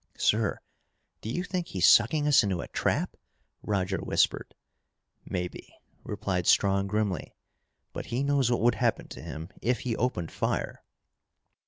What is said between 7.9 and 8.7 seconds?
"But he knows what